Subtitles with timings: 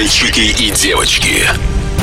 [0.00, 1.46] Мальчики и девочки.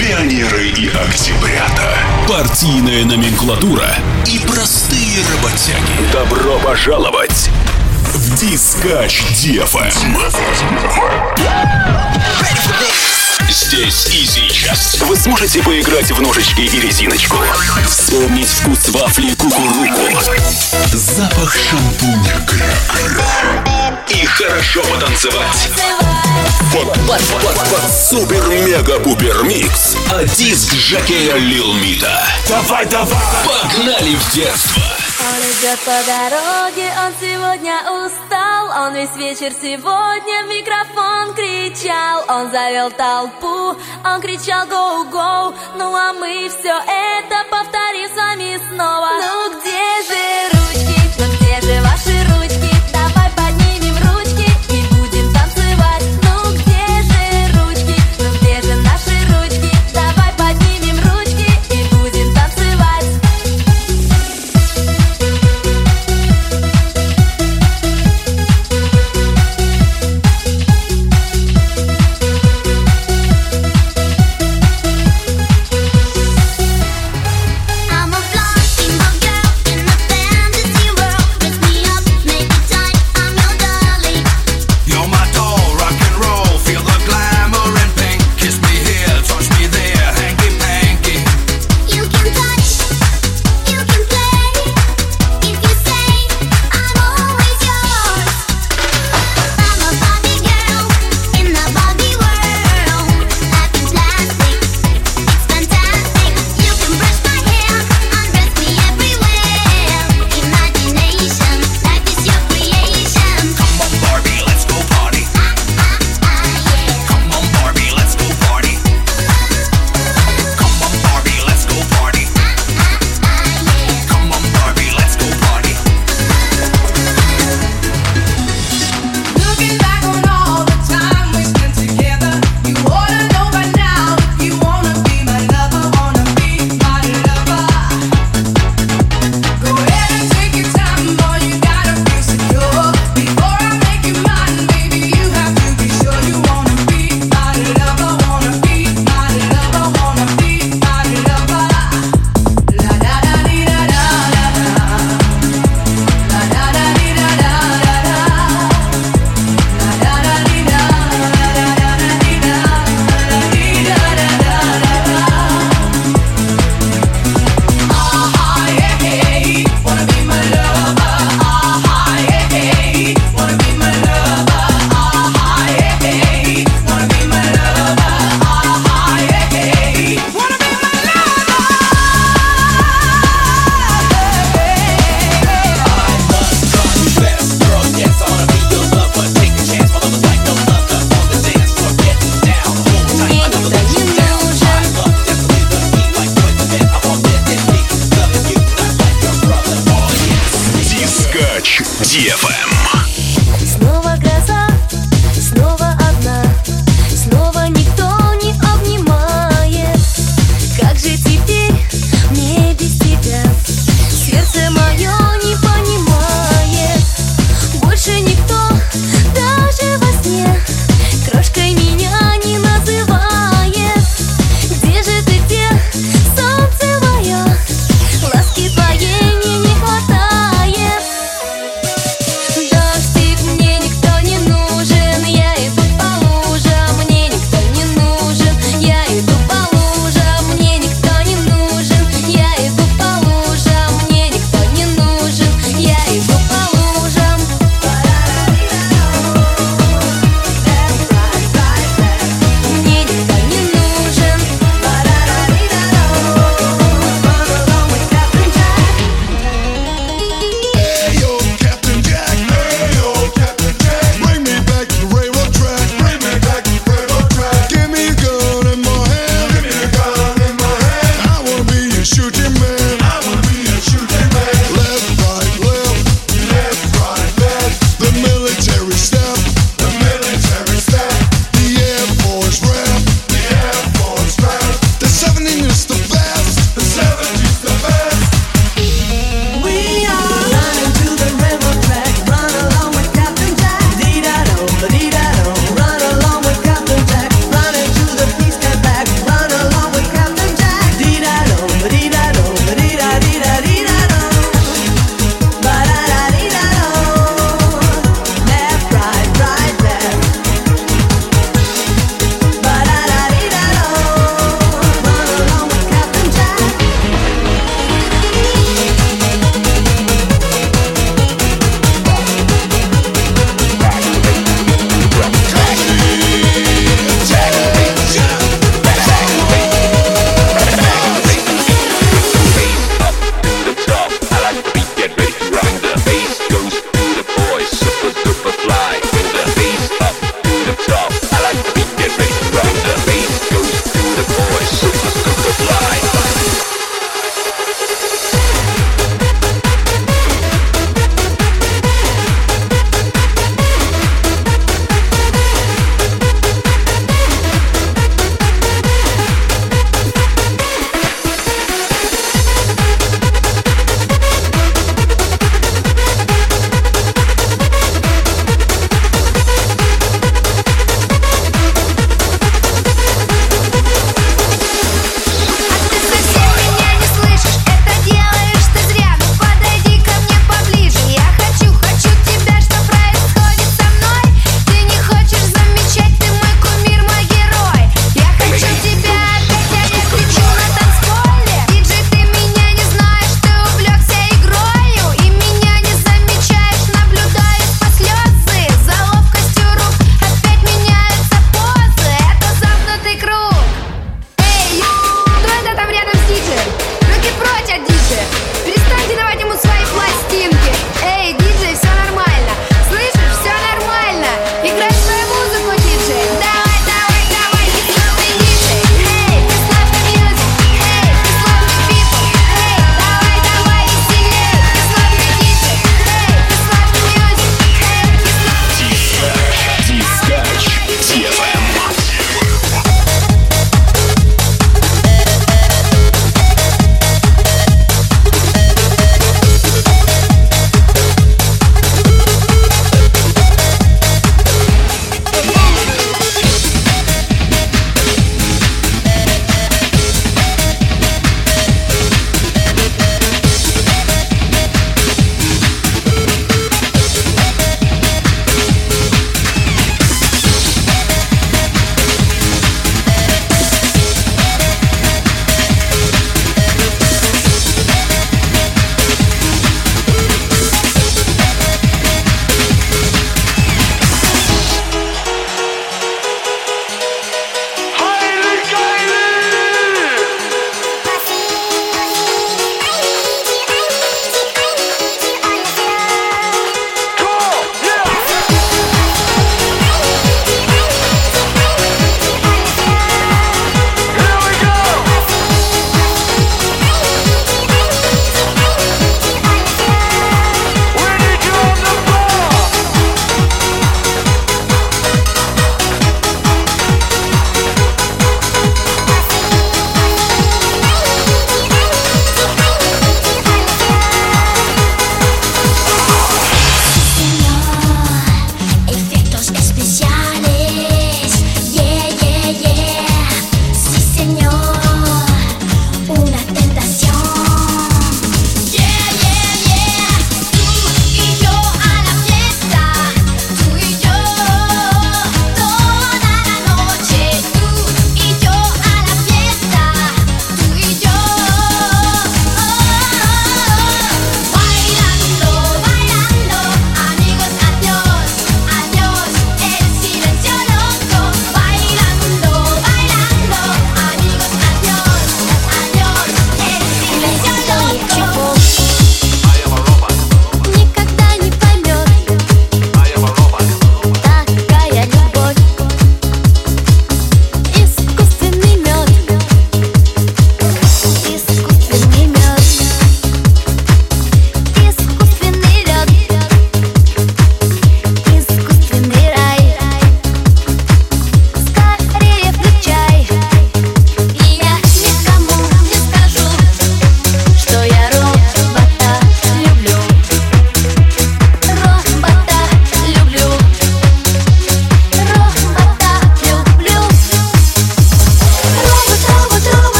[0.00, 1.96] Пионеры и октябрята.
[2.28, 3.88] Партийная номенклатура
[4.26, 6.12] и простые работяги.
[6.12, 7.50] Добро пожаловать
[8.12, 9.92] в Дискач Дефэм.
[13.50, 17.36] Здесь и сейчас вы сможете поиграть в ножички и резиночку,
[17.88, 20.20] вспомнить вкус вафли кукуруку,
[20.92, 25.70] запах шампуня кракера и хорошо потанцевать.
[26.72, 32.22] Под, под, под, под супер-мега-пупер микс, а диск Жакея Лил Мита.
[32.48, 34.93] Давай, давай, погнали в детство.
[35.64, 42.22] Идет по дороге, он сегодня устал Он весь вечер сегодня в микрофон кричал.
[42.28, 49.08] Он завел толпу, он кричал «Гоу-гоу» Ну а мы все это повторим с вами снова.
[49.22, 51.83] Ну где же ручки, ну где же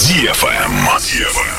[0.00, 0.72] DFM.
[0.98, 1.58] DFM.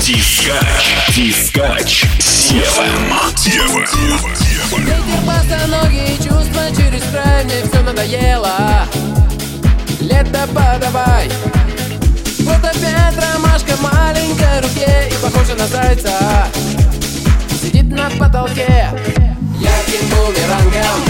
[0.00, 1.14] Дискач.
[1.14, 2.04] Дискач.
[2.18, 3.02] DFM.
[3.36, 3.84] DFM.
[4.42, 4.80] DFM.
[4.80, 8.86] Ветер босоногие чувства через край Мне все надоело
[10.00, 11.30] Лето подавай
[12.40, 16.48] Вот опять ромашка маленькая руке И похожа на зайца
[17.62, 18.90] Сидит на потолке
[19.60, 21.00] Я Ярким бумерангом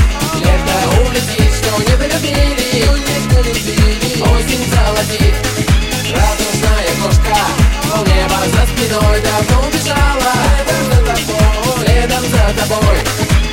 [0.40, 2.54] Лето улетит, что не полюбили.
[4.20, 5.63] Осень золотит
[6.14, 7.40] радостная глотка
[7.82, 10.32] Пол неба за спиной давно убежала
[10.66, 13.43] Следом за тобой, следом за тобой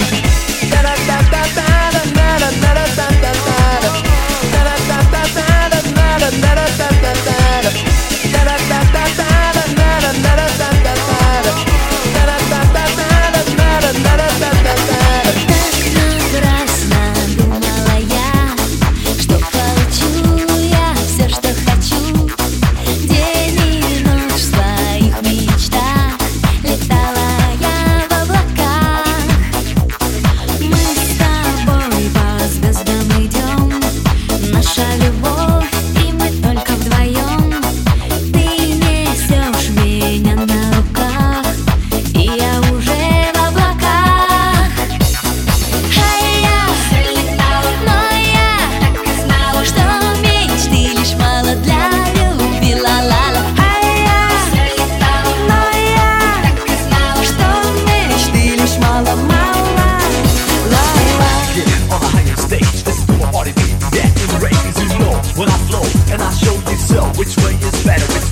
[67.21, 68.30] which way is better?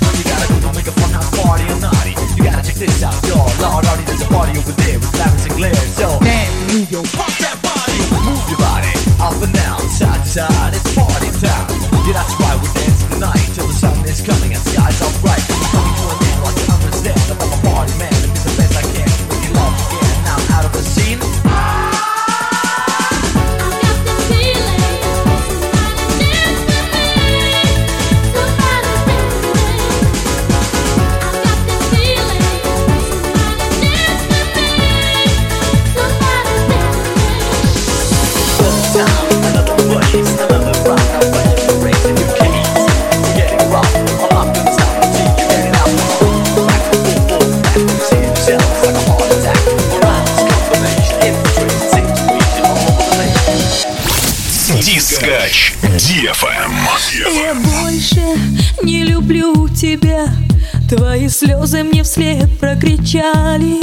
[63.10, 63.80] печали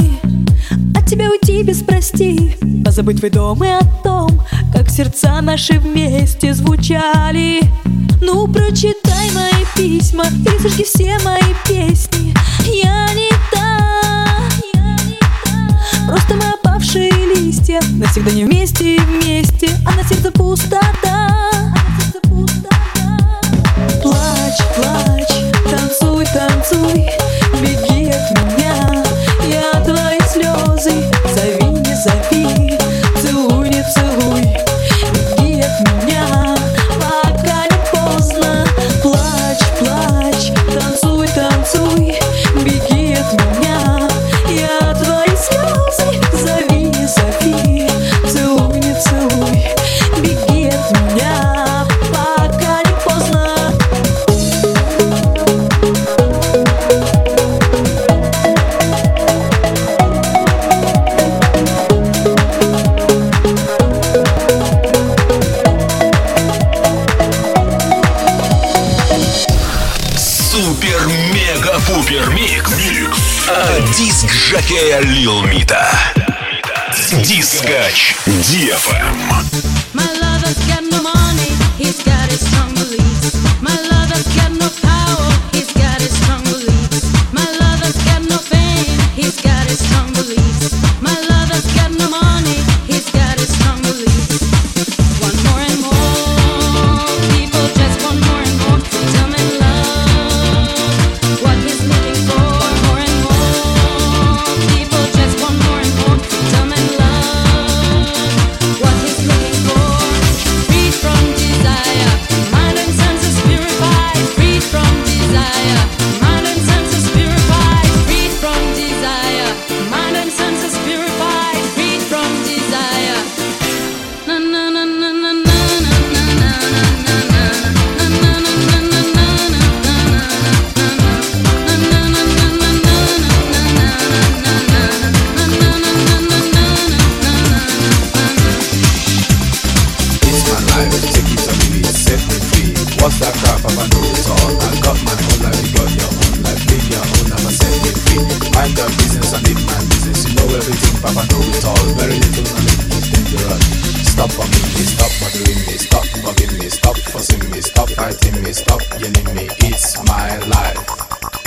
[0.96, 2.56] От тебя уйти без прости.
[2.84, 4.40] Позабыть твой дом и о том
[4.72, 7.60] Как сердца наши вместе звучали.
[8.22, 11.37] Ну, прочитай мои письма И сожги все мои.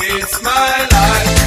[0.03, 1.40] It's my life.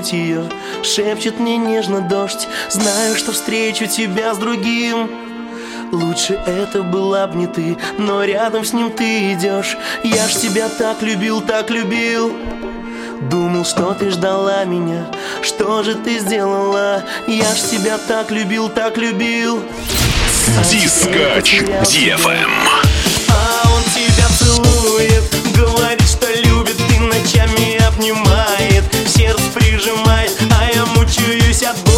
[0.00, 0.44] вернуть ее
[0.82, 2.48] Шепчет мне нежно дождь.
[2.70, 5.10] Знаю, что встречу тебя с другим.
[5.92, 10.68] Лучше это была б не ты Но рядом с ним ты идешь Я ж тебя
[10.68, 12.32] так любил, так любил.
[13.22, 15.06] Думал, что ты ждала меня.
[15.42, 17.02] Что же ты сделала?
[17.26, 19.62] Я ж тебя так любил, так любил.
[20.58, 22.50] А Дискач DFM
[23.28, 26.80] А он тебя целует Говорит, что любит.
[26.94, 28.49] И ночами обнимает
[29.80, 31.89] прижимаясь, а я мучаюсь от боли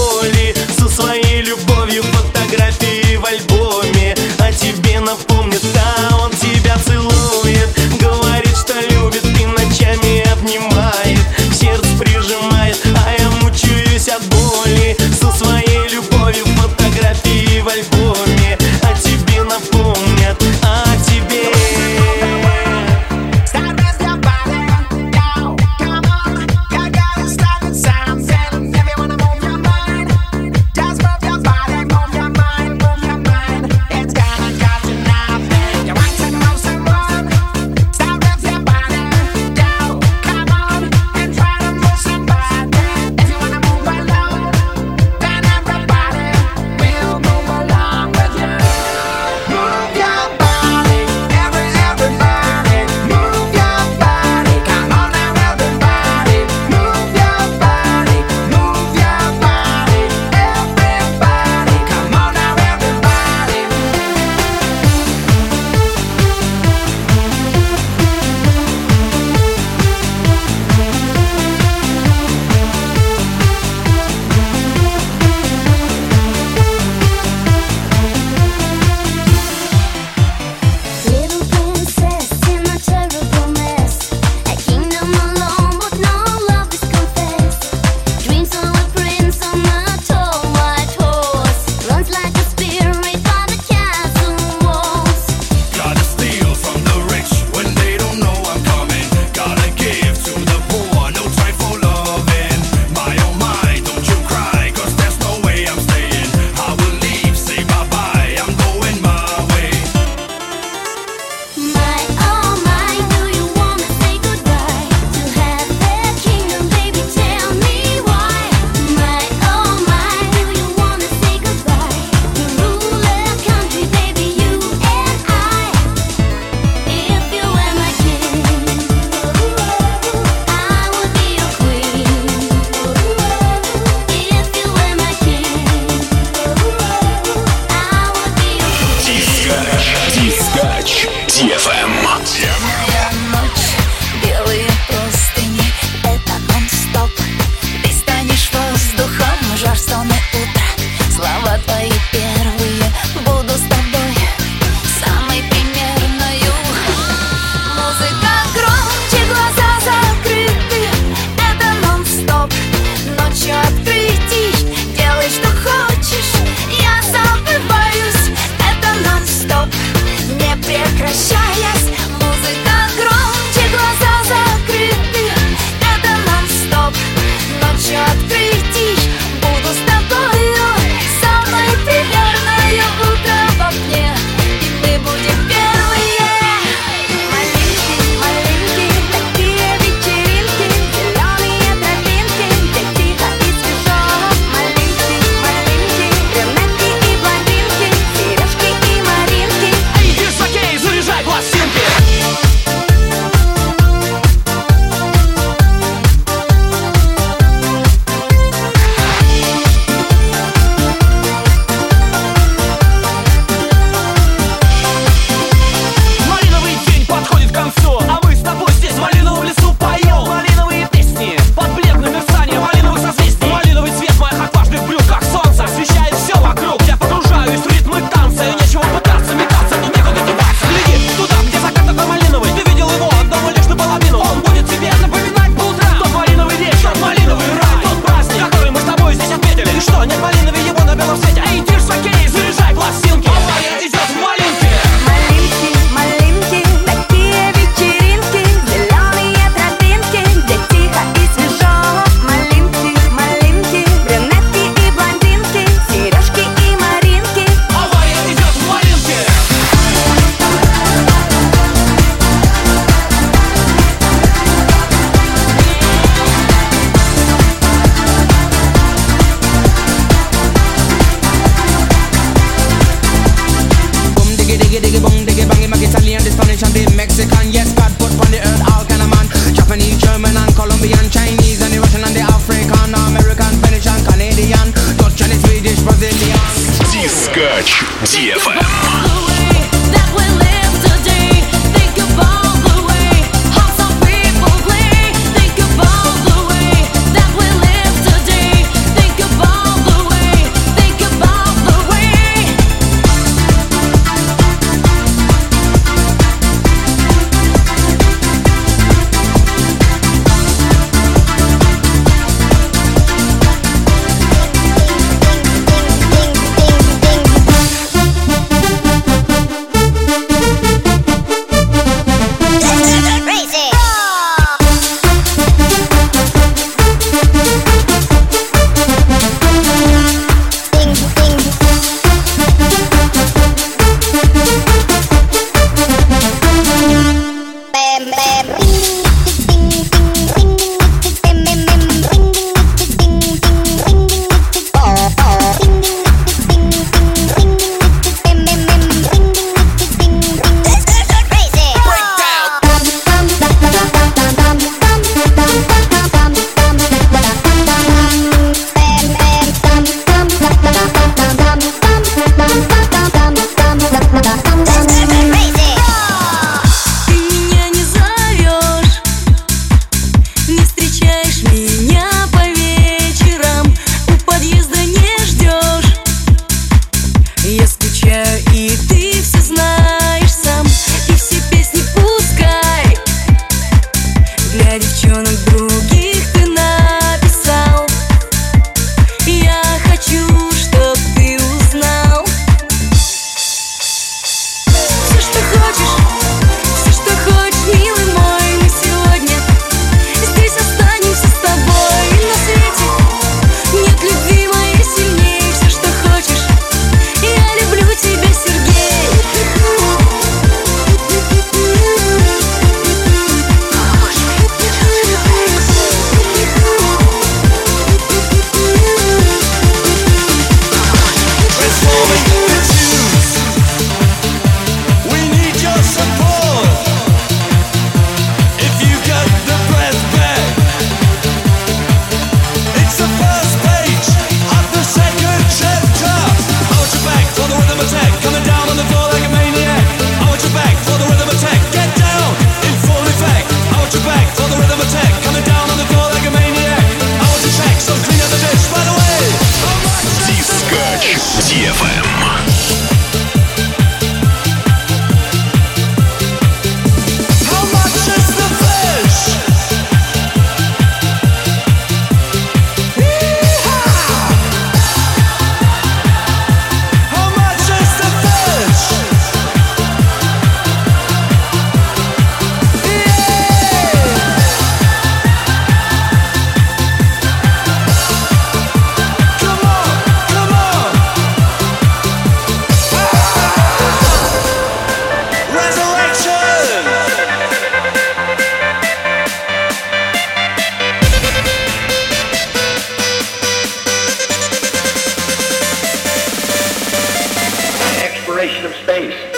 [498.43, 499.32] exploration of space.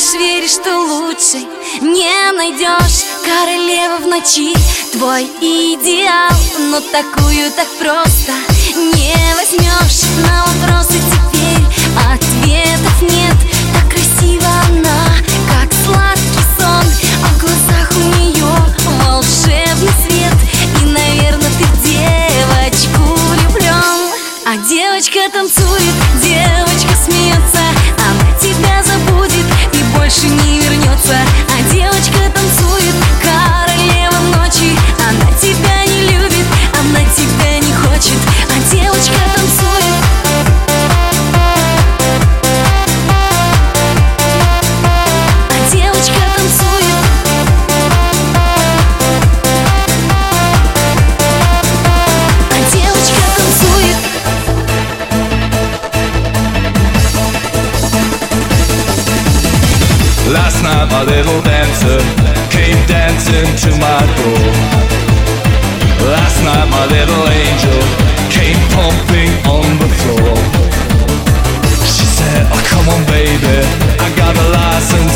[0.00, 1.38] Знаешь, веришь, что лучше
[1.82, 3.04] не найдешь.
[3.22, 4.54] Королева в ночи,
[4.92, 6.30] твой идеал
[6.70, 8.32] Но такую так просто
[8.76, 10.02] не возьмешь.
[10.24, 11.66] На вопросы теперь
[12.10, 13.36] ответов нет.
[13.74, 15.04] Так красиво она,
[15.52, 16.86] как сладкий сон.
[17.22, 18.46] А в глазах у нее
[19.04, 20.34] волшебный свет.
[20.82, 24.12] И, наверное, ты девочку влюблен
[24.46, 26.59] А девочка танцует, девочка
[31.10, 31.49] where
[63.30, 64.46] listen to my door.
[66.14, 67.80] Last night my little angel
[68.30, 70.34] came pumping on the floor.
[71.94, 73.56] She said, oh come on baby,
[74.04, 75.09] I got a license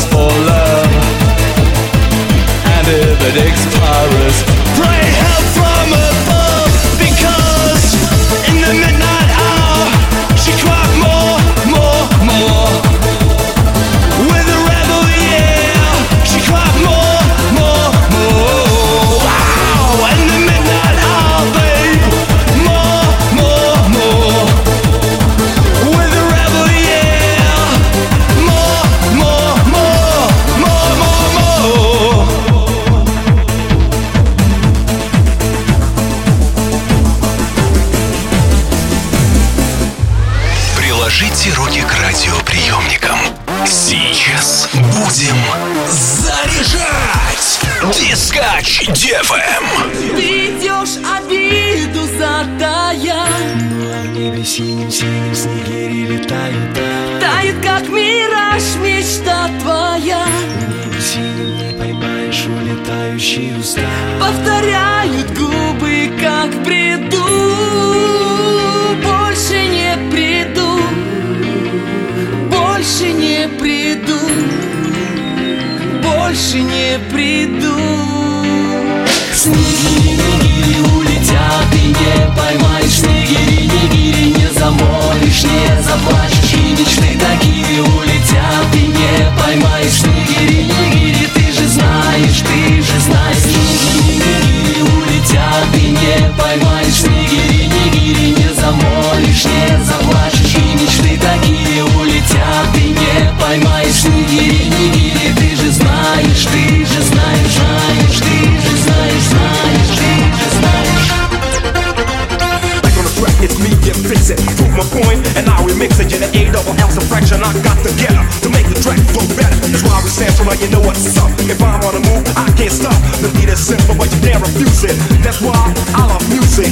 [118.85, 119.65] Track for better.
[119.65, 121.31] That's why we stand so now you know what's up.
[121.49, 122.93] If I'm on a move, I can't stop.
[123.17, 124.93] The beat is simple, but you damn refuse it.
[125.25, 125.57] That's why
[125.97, 126.69] I love music.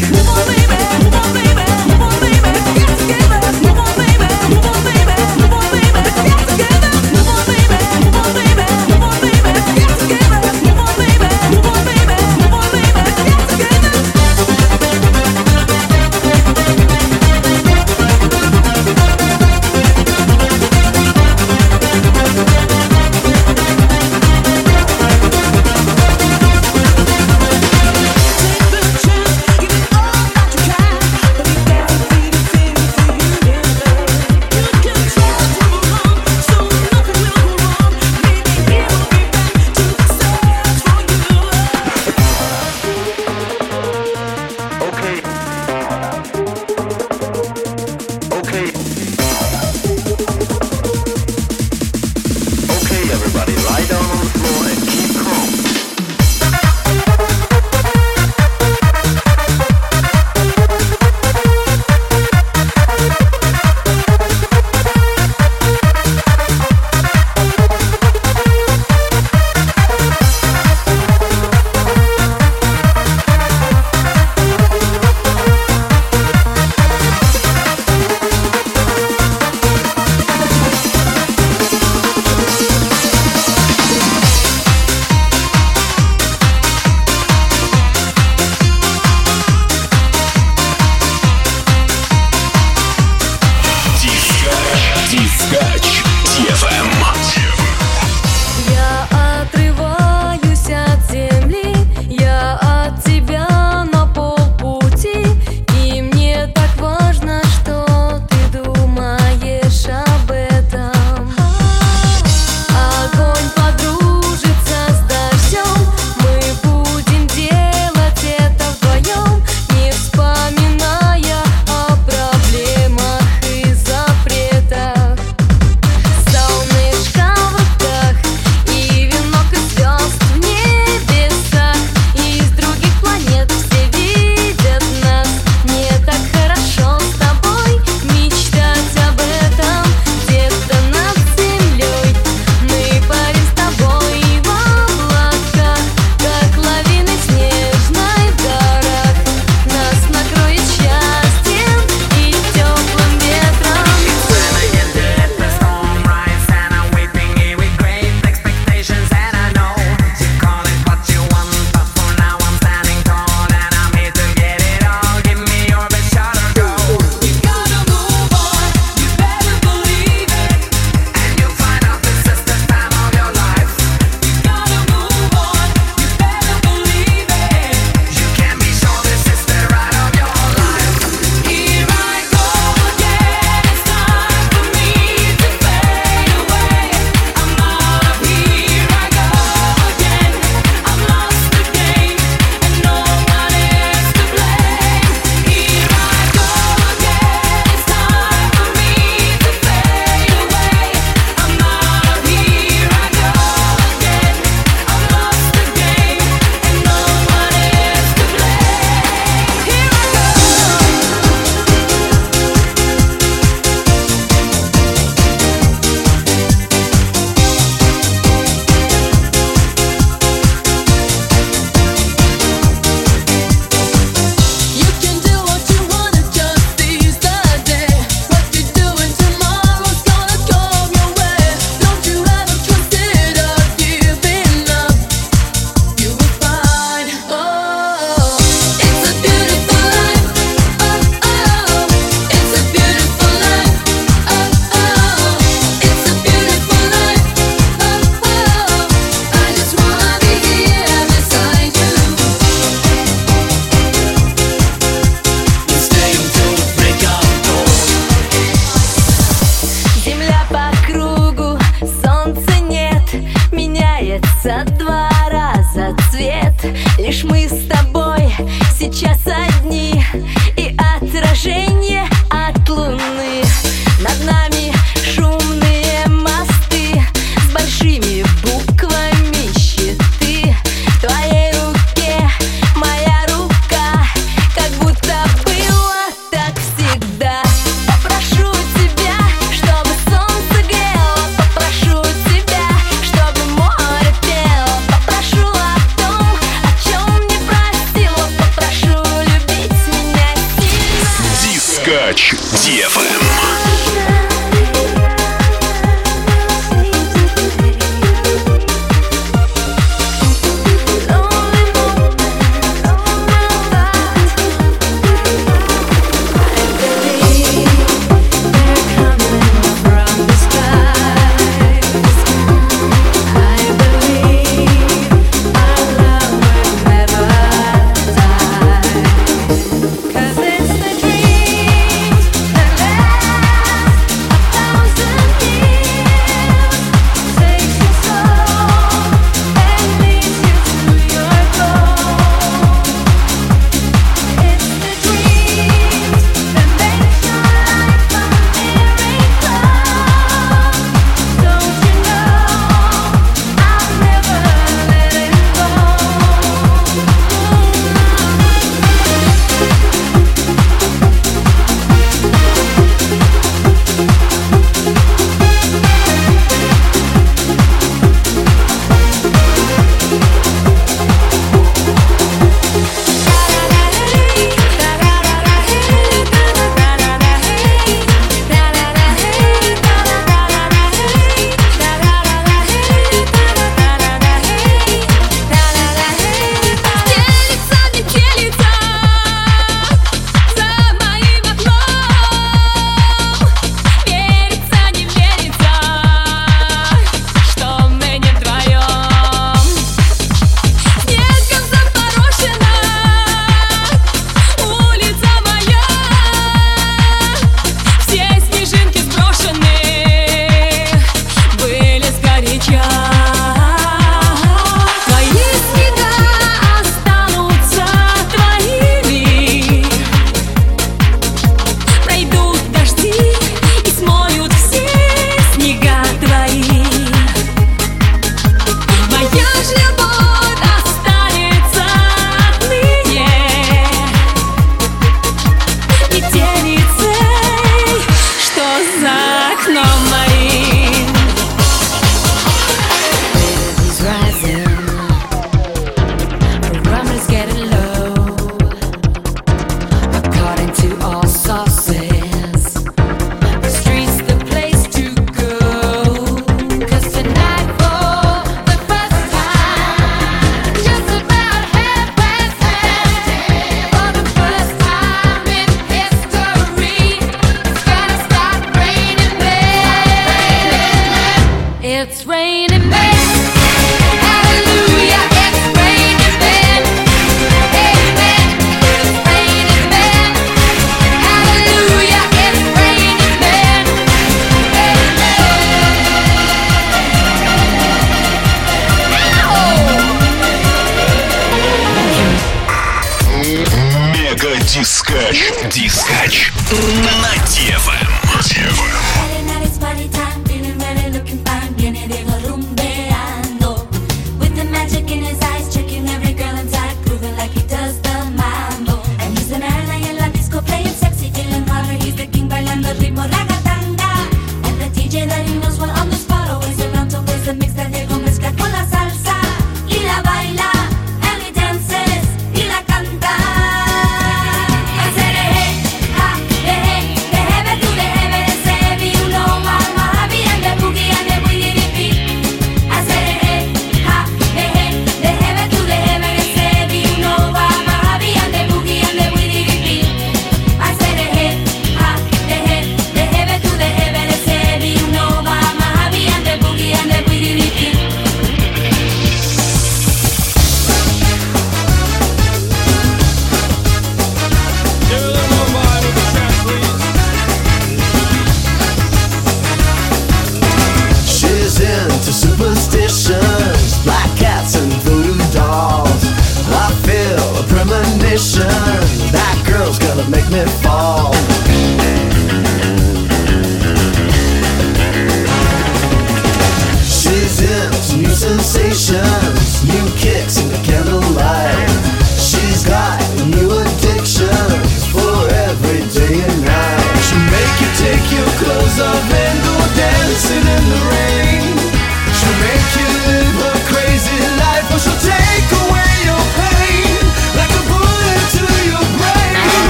[570.53, 571.02] Me fall.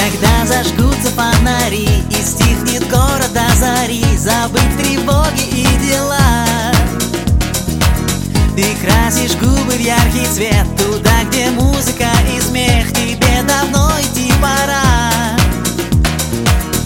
[0.00, 6.72] Когда зажгутся фонари и стихнет город до зари Забыть тревоги и дела.
[8.56, 15.36] Ты красишь губы в яркий цвет Туда, где музыка и смех Тебе давно идти пора.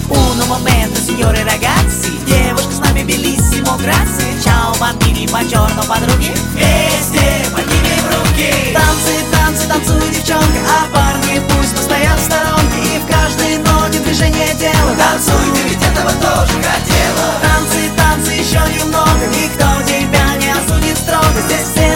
[0.08, 4.42] Uno momento, signore ragazzi Девушка с нами белиссимо грации.
[4.44, 8.74] Чао, бомбини, по черному подруги Вместе поднимем руки.
[8.74, 12.78] Танцы, танцы, танцуй, девчонка А парни пусть постоят в сторонке.
[12.94, 17.26] И в каждой ноте движение тела Танцуй, ты ведь этого тоже хотела.
[17.42, 19.26] Танцы, танцы, еще немного.
[19.28, 21.40] Никто тебя не осудит строго.
[21.46, 21.93] Здесь все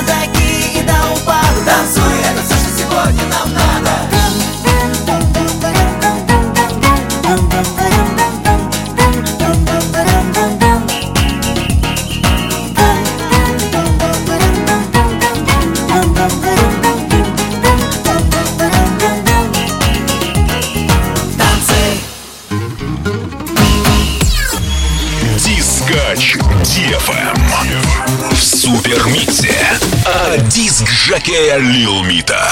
[31.09, 32.47] Жакея Лил Мита.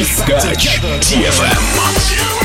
[0.00, 2.39] Discatch TFM.